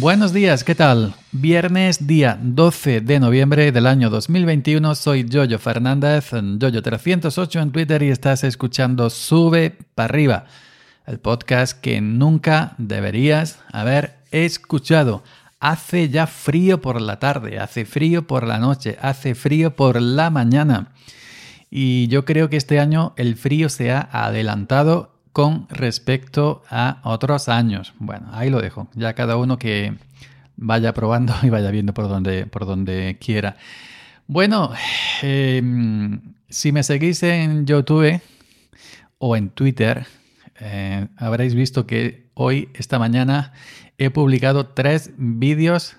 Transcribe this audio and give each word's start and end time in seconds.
Buenos 0.00 0.32
días, 0.32 0.64
¿qué 0.64 0.74
tal? 0.74 1.14
Viernes, 1.32 2.06
día 2.06 2.38
12 2.42 3.02
de 3.02 3.20
noviembre 3.20 3.72
del 3.72 3.86
año 3.86 4.08
2021. 4.08 4.94
Soy 4.94 5.28
Jojo 5.30 5.58
Fernández, 5.58 6.32
Jojo308 6.32 7.60
en 7.60 7.72
Twitter 7.72 8.02
y 8.02 8.08
estás 8.08 8.42
escuchando 8.42 9.10
Sube 9.10 9.76
para 9.94 10.06
arriba, 10.06 10.46
el 11.06 11.18
podcast 11.18 11.78
que 11.78 12.00
nunca 12.00 12.74
deberías 12.78 13.58
haber 13.70 14.14
escuchado. 14.30 15.24
Hace 15.60 16.08
ya 16.08 16.26
frío 16.26 16.80
por 16.80 16.98
la 17.02 17.18
tarde, 17.18 17.58
hace 17.58 17.84
frío 17.84 18.26
por 18.26 18.46
la 18.46 18.58
noche, 18.58 18.96
hace 19.02 19.34
frío 19.34 19.76
por 19.76 20.00
la 20.00 20.30
mañana. 20.30 20.92
Y 21.70 22.08
yo 22.08 22.24
creo 22.24 22.48
que 22.48 22.56
este 22.56 22.80
año 22.80 23.12
el 23.18 23.36
frío 23.36 23.68
se 23.68 23.92
ha 23.92 24.08
adelantado 24.10 25.11
con 25.32 25.66
respecto 25.70 26.62
a 26.68 27.00
otros 27.04 27.48
años. 27.48 27.94
Bueno, 27.98 28.28
ahí 28.32 28.50
lo 28.50 28.60
dejo. 28.60 28.88
Ya 28.94 29.14
cada 29.14 29.36
uno 29.36 29.58
que 29.58 29.94
vaya 30.56 30.92
probando 30.94 31.34
y 31.42 31.50
vaya 31.50 31.70
viendo 31.70 31.94
por 31.94 32.08
donde, 32.08 32.46
por 32.46 32.66
donde 32.66 33.18
quiera. 33.20 33.56
Bueno, 34.26 34.72
em, 35.22 36.34
si 36.48 36.72
me 36.72 36.82
seguís 36.82 37.22
en 37.22 37.66
YouTube 37.66 38.20
o 39.18 39.36
en 39.36 39.50
Twitter, 39.50 40.06
eh, 40.60 41.08
habréis 41.16 41.54
visto 41.54 41.86
que 41.86 42.30
hoy, 42.34 42.68
esta 42.74 42.98
mañana, 42.98 43.52
he 43.98 44.10
publicado 44.10 44.66
tres 44.66 45.10
vídeos 45.16 45.96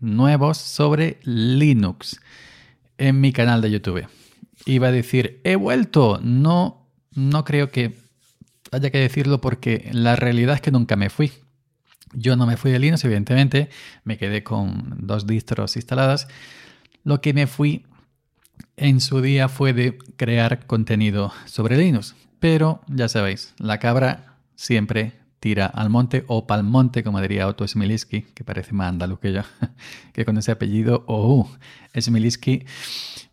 nuevos 0.00 0.58
sobre 0.58 1.18
Linux 1.22 2.20
en 2.98 3.20
mi 3.20 3.32
canal 3.32 3.60
de 3.60 3.70
YouTube. 3.70 4.06
Iba 4.66 4.88
a 4.88 4.92
decir, 4.92 5.40
he 5.44 5.56
vuelto. 5.56 6.20
No, 6.22 6.86
no 7.14 7.44
creo 7.44 7.70
que 7.70 7.99
haya 8.70 8.90
que 8.90 8.98
decirlo 8.98 9.40
porque 9.40 9.88
la 9.92 10.16
realidad 10.16 10.56
es 10.56 10.60
que 10.60 10.70
nunca 10.70 10.96
me 10.96 11.10
fui. 11.10 11.32
Yo 12.12 12.36
no 12.36 12.46
me 12.46 12.56
fui 12.56 12.72
de 12.72 12.78
Linux, 12.78 13.04
evidentemente, 13.04 13.70
me 14.04 14.18
quedé 14.18 14.42
con 14.42 15.06
dos 15.06 15.26
distros 15.26 15.76
instaladas. 15.76 16.28
Lo 17.04 17.20
que 17.20 17.32
me 17.32 17.46
fui 17.46 17.86
en 18.76 19.00
su 19.00 19.20
día 19.20 19.48
fue 19.48 19.72
de 19.72 19.96
crear 20.16 20.66
contenido 20.66 21.32
sobre 21.46 21.76
Linux. 21.76 22.16
Pero 22.40 22.80
ya 22.88 23.08
sabéis, 23.08 23.54
la 23.58 23.78
cabra 23.78 24.38
siempre 24.56 25.19
tira 25.40 25.66
al 25.66 25.90
monte 25.90 26.24
o 26.28 26.46
pal 26.46 26.62
monte, 26.62 27.02
como 27.02 27.20
diría 27.20 27.48
Otto 27.48 27.66
Smilisky, 27.66 28.22
que 28.34 28.44
parece 28.44 28.72
más 28.72 28.90
andaluz 28.90 29.18
que 29.18 29.32
yo, 29.32 29.42
que 30.12 30.24
con 30.24 30.38
ese 30.38 30.52
apellido, 30.52 31.04
o 31.06 31.34
uh, 31.34 32.00
Smilisky, 32.00 32.66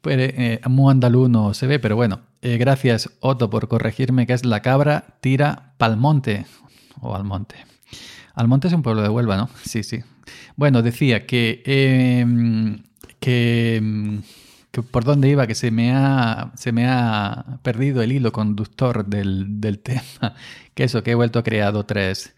puede, 0.00 0.34
eh, 0.36 0.60
muy 0.68 0.90
andaluz 0.90 1.28
no 1.28 1.54
se 1.54 1.66
ve, 1.66 1.78
pero 1.78 1.96
bueno, 1.96 2.20
eh, 2.42 2.58
gracias 2.58 3.10
Otto 3.20 3.50
por 3.50 3.68
corregirme 3.68 4.26
que 4.26 4.34
es 4.34 4.44
la 4.44 4.60
cabra 4.60 5.16
tira 5.20 5.72
pal 5.78 5.96
monte 5.96 6.46
o 7.00 7.14
al 7.16 7.24
monte. 7.24 7.56
Almonte 8.34 8.66
es 8.68 8.74
un 8.74 8.82
pueblo 8.82 9.02
de 9.02 9.08
Huelva, 9.08 9.36
¿no? 9.36 9.48
Sí, 9.64 9.82
sí. 9.82 10.00
Bueno, 10.56 10.82
decía 10.82 11.26
que, 11.26 11.62
em, 11.64 12.82
que, 13.20 13.80
que, 13.80 14.20
por 14.82 15.04
dónde 15.04 15.28
iba, 15.28 15.46
que 15.46 15.54
se 15.54 15.70
me 15.70 15.92
ha, 15.92 16.52
se 16.56 16.72
me 16.72 16.86
ha 16.86 17.60
perdido 17.62 18.02
el 18.02 18.12
hilo 18.12 18.32
conductor 18.32 19.06
del, 19.06 19.60
del 19.60 19.78
tema. 19.80 20.34
Que 20.74 20.84
eso, 20.84 21.02
que 21.02 21.12
he 21.12 21.14
vuelto 21.14 21.38
a 21.38 21.44
creado 21.44 21.84
tres, 21.86 22.34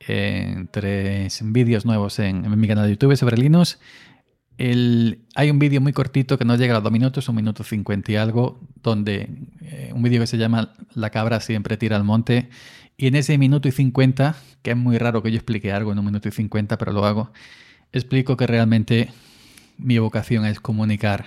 eh, 0.00 0.66
tres 0.70 1.40
vídeos 1.42 1.84
nuevos 1.86 2.18
en, 2.18 2.58
mi 2.58 2.68
canal 2.68 2.86
de 2.86 2.92
YouTube 2.92 3.16
sobre 3.16 3.36
Linux. 3.36 3.78
El, 4.58 5.20
hay 5.34 5.50
un 5.50 5.58
vídeo 5.58 5.80
muy 5.80 5.94
cortito 5.94 6.36
que 6.36 6.44
no 6.44 6.54
llega 6.56 6.76
a 6.76 6.80
dos 6.80 6.92
minutos, 6.92 7.28
un 7.30 7.36
minuto 7.36 7.64
cincuenta 7.64 8.12
y 8.12 8.16
algo, 8.16 8.60
donde 8.82 9.30
eh, 9.62 9.90
un 9.94 10.02
vídeo 10.02 10.20
que 10.20 10.26
se 10.26 10.36
llama 10.36 10.74
La 10.94 11.08
cabra 11.08 11.40
siempre 11.40 11.78
tira 11.78 11.96
al 11.96 12.04
monte 12.04 12.50
y 13.00 13.06
en 13.06 13.14
ese 13.14 13.38
minuto 13.38 13.66
y 13.66 13.72
50, 13.72 14.36
que 14.60 14.72
es 14.72 14.76
muy 14.76 14.98
raro 14.98 15.22
que 15.22 15.30
yo 15.30 15.36
explique 15.36 15.72
algo 15.72 15.90
en 15.90 15.98
un 15.98 16.04
minuto 16.04 16.28
y 16.28 16.32
50, 16.32 16.76
pero 16.76 16.92
lo 16.92 17.06
hago, 17.06 17.32
explico 17.92 18.36
que 18.36 18.46
realmente 18.46 19.08
mi 19.80 19.98
vocación 19.98 20.44
es 20.44 20.60
comunicar. 20.60 21.26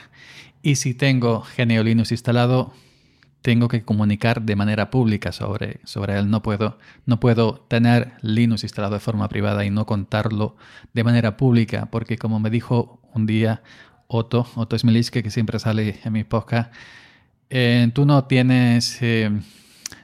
Y 0.61 0.75
si 0.75 0.93
tengo 0.93 1.43
GNU 1.57 1.83
Linux 1.83 2.11
instalado, 2.11 2.73
tengo 3.41 3.67
que 3.67 3.83
comunicar 3.83 4.41
de 4.41 4.55
manera 4.55 4.89
pública 4.89 5.31
sobre, 5.33 5.81
sobre 5.83 6.17
él. 6.17 6.29
No 6.29 6.41
puedo, 6.41 6.79
no 7.05 7.19
puedo 7.19 7.65
tener 7.67 8.13
Linux 8.21 8.63
instalado 8.63 8.93
de 8.93 9.01
forma 9.01 9.27
privada 9.27 9.65
y 9.65 9.69
no 9.69 9.85
contarlo 9.85 10.55
de 10.93 11.03
manera 11.03 11.35
pública, 11.35 11.87
porque 11.91 12.17
como 12.17 12.39
me 12.39 12.49
dijo 12.49 13.01
un 13.13 13.25
día 13.25 13.61
Otto, 14.07 14.47
Otto 14.55 14.79
Smiliske, 14.79 15.23
que 15.23 15.31
siempre 15.31 15.59
sale 15.59 15.99
en 16.05 16.13
mi 16.13 16.23
podcast, 16.23 16.73
eh, 17.49 17.89
tú 17.93 18.05
no 18.05 18.23
tienes... 18.25 19.01
Eh, 19.01 19.29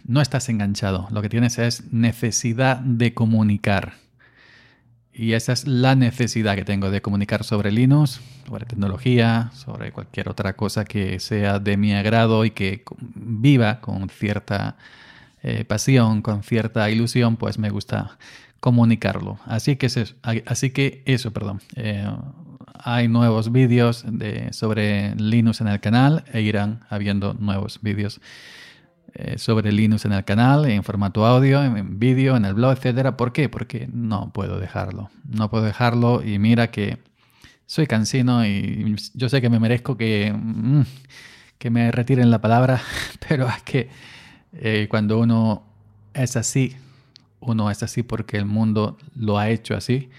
no 0.05 0.21
estás 0.21 0.49
enganchado, 0.49 1.07
lo 1.11 1.21
que 1.21 1.29
tienes 1.29 1.59
es 1.59 1.93
necesidad 1.93 2.77
de 2.77 3.13
comunicar. 3.13 3.93
Y 5.19 5.33
esa 5.33 5.51
es 5.51 5.67
la 5.67 5.95
necesidad 5.95 6.55
que 6.55 6.63
tengo 6.63 6.91
de 6.91 7.01
comunicar 7.01 7.43
sobre 7.43 7.73
Linux, 7.73 8.21
sobre 8.47 8.65
tecnología, 8.65 9.51
sobre 9.53 9.91
cualquier 9.91 10.29
otra 10.29 10.53
cosa 10.53 10.85
que 10.85 11.19
sea 11.19 11.59
de 11.59 11.75
mi 11.75 11.93
agrado 11.93 12.45
y 12.45 12.51
que 12.51 12.85
viva 13.15 13.81
con 13.81 14.07
cierta 14.07 14.77
eh, 15.43 15.65
pasión, 15.65 16.21
con 16.21 16.41
cierta 16.41 16.89
ilusión, 16.89 17.35
pues 17.35 17.59
me 17.59 17.69
gusta 17.69 18.17
comunicarlo. 18.61 19.39
Así 19.45 19.75
que 19.75 19.87
eso, 19.87 20.03
así 20.45 20.69
que 20.69 21.03
eso 21.05 21.31
perdón. 21.31 21.59
Eh, 21.75 22.09
hay 22.81 23.09
nuevos 23.09 23.51
vídeos 23.51 24.05
de, 24.07 24.53
sobre 24.53 25.15
Linux 25.15 25.59
en 25.59 25.67
el 25.67 25.81
canal 25.81 26.23
e 26.31 26.39
irán 26.39 26.85
habiendo 26.89 27.33
nuevos 27.33 27.79
vídeos 27.81 28.21
eh, 29.13 29.37
sobre 29.37 29.71
Linux 29.71 30.05
en 30.05 30.13
el 30.13 30.23
canal, 30.23 30.65
en 30.65 30.83
formato 30.83 31.25
audio, 31.25 31.63
en, 31.63 31.99
vídeo, 31.99 32.35
en 32.35 32.45
el 32.45 32.53
blog, 32.53 32.73
etcétera. 32.73 33.17
¿Por 33.17 33.33
qué? 33.33 33.49
Porque 33.49 33.89
no 33.91 34.31
puedo 34.31 34.59
dejarlo. 34.59 35.09
No 35.27 35.49
puedo 35.49 35.63
dejarlo 35.63 36.23
y 36.23 36.39
mira 36.39 36.71
que 36.71 36.99
soy 37.65 37.87
cansino 37.87 38.45
y 38.45 38.95
yo 39.13 39.29
sé 39.29 39.41
que 39.41 39.49
me 39.49 39.59
merezco 39.59 39.97
que, 39.97 40.33
mm, 40.35 40.81
que 41.57 41.69
me 41.69 41.91
retiren 41.91 42.31
la 42.31 42.41
palabra, 42.41 42.81
pero 43.27 43.47
es 43.47 43.61
que 43.63 43.89
eh, 44.53 44.87
cuando 44.89 45.19
uno 45.19 45.63
es 46.13 46.35
así, 46.35 46.75
uno 47.39 47.69
es 47.69 47.83
así 47.83 48.03
porque 48.03 48.37
el 48.37 48.45
mundo 48.45 48.97
lo 49.15 49.37
ha 49.37 49.49
hecho 49.49 49.75
así 49.75 50.09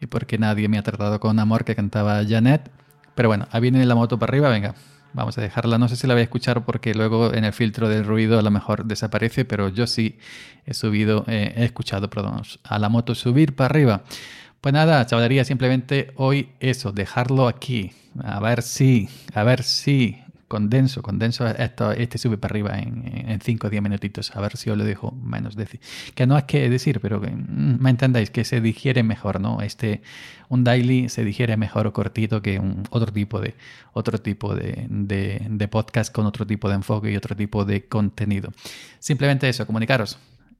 y 0.00 0.06
porque 0.06 0.38
nadie 0.38 0.68
me 0.68 0.78
ha 0.78 0.82
tratado 0.82 1.20
con 1.20 1.38
amor 1.38 1.64
que 1.64 1.74
cantaba 1.74 2.24
Janet. 2.26 2.70
Pero 3.14 3.28
bueno, 3.28 3.46
ahí 3.50 3.60
viene 3.60 3.84
la 3.84 3.94
moto 3.94 4.18
para 4.18 4.30
arriba, 4.30 4.48
venga. 4.48 4.74
Vamos 5.14 5.36
a 5.38 5.42
dejarla. 5.42 5.78
No 5.78 5.88
sé 5.88 5.96
si 5.96 6.06
la 6.06 6.14
voy 6.14 6.22
a 6.22 6.24
escuchar 6.24 6.64
porque 6.64 6.94
luego 6.94 7.32
en 7.34 7.44
el 7.44 7.52
filtro 7.52 7.88
del 7.88 8.04
ruido 8.04 8.38
a 8.38 8.42
lo 8.42 8.50
mejor 8.50 8.84
desaparece, 8.84 9.44
pero 9.44 9.68
yo 9.68 9.86
sí 9.86 10.18
he 10.64 10.74
subido, 10.74 11.24
eh, 11.28 11.52
he 11.56 11.64
escuchado, 11.64 12.08
perdón, 12.08 12.42
a 12.64 12.78
la 12.78 12.88
moto 12.88 13.14
subir 13.14 13.54
para 13.54 13.66
arriba. 13.66 14.02
Pues 14.60 14.72
nada, 14.72 15.04
chavalería, 15.06 15.44
simplemente 15.44 16.12
hoy 16.16 16.50
eso, 16.60 16.92
dejarlo 16.92 17.48
aquí. 17.48 17.92
A 18.22 18.40
ver 18.40 18.62
si, 18.62 19.08
a 19.34 19.42
ver 19.42 19.62
si 19.62 20.22
condenso, 20.52 21.00
condenso 21.00 21.46
esto, 21.46 21.92
este 21.92 22.18
sube 22.18 22.36
para 22.36 22.52
arriba 22.52 22.78
en 22.78 23.40
5 23.40 23.68
o 23.68 23.70
10 23.70 23.82
minutitos, 23.82 24.36
a 24.36 24.40
ver 24.42 24.58
si 24.58 24.68
os 24.68 24.76
lo 24.76 24.84
dejo 24.84 25.10
menos 25.12 25.56
decir. 25.56 25.80
Que 26.14 26.26
no 26.26 26.36
es 26.36 26.44
que 26.44 26.68
decir, 26.68 27.00
pero 27.00 27.20
mm, 27.20 27.80
me 27.80 27.88
entendáis, 27.88 28.28
que 28.28 28.44
se 28.44 28.60
digiere 28.60 29.02
mejor, 29.02 29.40
¿no? 29.40 29.62
Este, 29.62 30.02
un 30.50 30.62
daily 30.62 31.08
se 31.08 31.24
digiere 31.24 31.56
mejor 31.56 31.86
o 31.86 31.94
cortito 31.94 32.42
que 32.42 32.58
un 32.58 32.82
otro 32.90 33.10
tipo 33.10 33.40
de, 33.40 33.54
otro 33.94 34.18
tipo 34.18 34.54
de, 34.54 34.86
de, 34.90 35.68
podcast 35.68 36.12
con 36.12 36.26
otro 36.26 36.46
tipo 36.46 36.68
de 36.68 36.74
enfoque 36.74 37.10
y 37.10 37.16
otro 37.16 37.34
tipo 37.34 37.64
de 37.64 37.86
contenido. 37.88 38.52
Simplemente 38.98 39.48
eso, 39.48 39.66
comunicaros. 39.66 40.18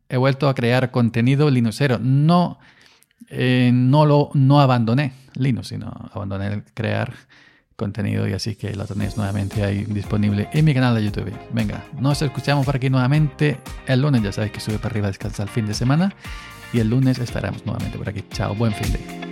He 0.08 0.16
vuelto 0.16 0.48
a 0.48 0.54
crear 0.54 0.91
contenido 0.91 1.50
linuxero. 1.50 1.99
No, 1.99 2.58
eh, 3.28 3.70
no 3.75 4.06
lo 4.06 4.31
no 4.32 4.62
abandoné 4.62 5.12
Linux, 5.34 5.69
sino 5.69 5.93
abandoné 6.14 6.46
el 6.46 6.64
crear 6.64 7.12
contenido 7.82 8.29
y 8.29 8.32
así 8.32 8.55
que 8.55 8.75
lo 8.75 8.87
tenéis 8.87 9.17
nuevamente 9.17 9.64
ahí 9.64 9.84
disponible 9.84 10.49
en 10.52 10.64
mi 10.64 10.73
canal 10.73 10.94
de 10.94 11.05
YouTube. 11.05 11.32
Venga, 11.52 11.84
nos 11.99 12.23
escuchamos 12.23 12.64
por 12.64 12.76
aquí 12.76 12.88
nuevamente 12.88 13.58
el 13.87 14.00
lunes, 14.00 14.23
ya 14.23 14.32
sabéis 14.32 14.52
que 14.52 14.61
sube 14.61 14.79
para 14.79 14.93
arriba 14.93 15.08
a 15.08 15.11
descansar 15.11 15.49
el 15.49 15.52
fin 15.52 15.67
de 15.67 15.75
semana 15.75 16.14
y 16.73 16.79
el 16.79 16.88
lunes 16.88 17.19
estaremos 17.19 17.67
nuevamente 17.67 17.99
por 17.99 18.08
aquí. 18.08 18.25
Chao, 18.31 18.55
buen 18.55 18.73
fin 18.73 18.93
de 18.93 19.31